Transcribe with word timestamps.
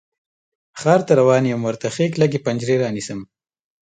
ښار 0.79 1.01
ته 1.07 1.13
روان 1.19 1.43
یم، 1.49 1.61
ورته 1.63 1.87
ښې 1.95 2.05
کلکې 2.13 2.43
پنجرې 2.45 2.75
رانیسم 2.83 3.19